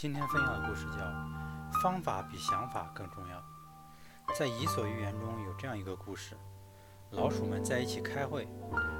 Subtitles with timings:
[0.00, 0.98] 今天分享的故事叫
[1.82, 3.36] 《方法比想法更重要》。
[4.38, 6.36] 在《伊索寓言》中有这样一个故事：
[7.10, 8.46] 老鼠们在一起开会，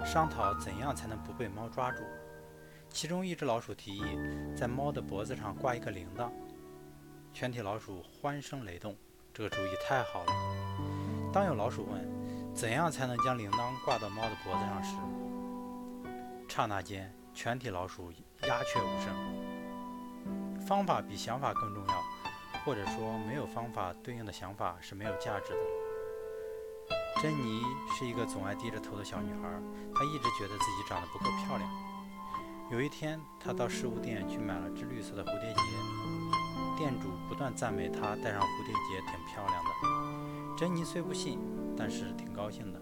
[0.04, 2.02] 商讨怎样才能不被猫抓住。
[2.90, 4.02] 其中一只老鼠提议
[4.56, 6.32] 在猫的脖子上挂一个铃铛，
[7.32, 8.96] 全体老鼠欢声雷动，
[9.32, 10.32] 这个主意太好了。
[11.32, 14.96] 当有老鼠问怎样才能将铃铛挂到猫的脖子上时，
[16.48, 18.10] 刹那间，全体老鼠
[18.48, 19.57] 鸦雀无声。
[20.66, 21.94] 方法比想法更重要，
[22.64, 25.58] 或者说，没有方法对应的想法是没有价值的。
[27.20, 27.62] 珍妮
[27.96, 29.48] 是一个总爱低着头的小女孩，
[29.94, 31.68] 她一直觉得自己长得不够漂亮。
[32.70, 35.60] 有一天，她到饰物店去买了只绿色的蝴蝶结，
[36.76, 40.56] 店主不断赞美她戴上蝴蝶结挺漂亮的。
[40.56, 41.40] 珍妮虽不信，
[41.76, 42.80] 但是挺高兴的，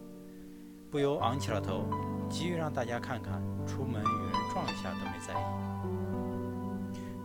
[0.90, 1.88] 不由昂起了头，
[2.28, 5.44] 急于让大家看看，出门与人撞一下都没在意。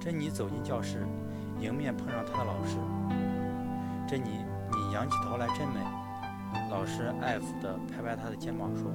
[0.01, 1.05] 珍妮走进教室，
[1.59, 2.75] 迎面碰上她的老师。
[4.07, 5.79] 珍妮，你仰起头来真美。
[6.71, 8.91] 老师爱抚地拍拍她的肩膀说：“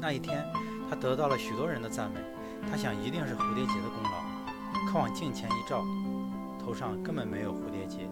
[0.00, 0.46] 那一天，
[0.88, 2.20] 她得到了许多人的赞美。
[2.70, 4.22] 她想一定是蝴蝶结的功劳。
[4.88, 5.84] 可往镜前一照，
[6.64, 8.08] 头上根本没有蝴蝶结，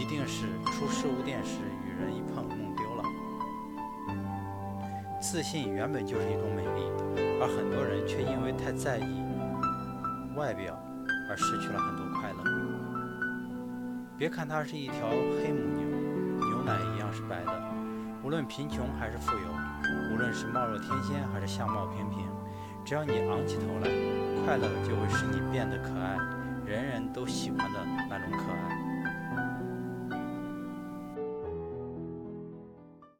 [0.00, 3.04] 一定是出事物店时与人一碰弄丢了。”
[5.22, 6.82] 自信原本就是一种美丽，
[7.40, 9.23] 而很多人却因为太在意。
[10.36, 10.78] 外表
[11.28, 12.44] 而失去了很多快乐。
[14.16, 15.86] 别看它是一条黑母牛，
[16.48, 17.52] 牛奶一样是白的。
[18.22, 19.48] 无论贫穷还是富有，
[20.12, 22.26] 无论是貌若天仙还是相貌平平，
[22.84, 23.88] 只要你昂起头来，
[24.44, 26.16] 快乐就会使你变得可爱，
[26.64, 28.93] 人人都喜欢的那种可爱。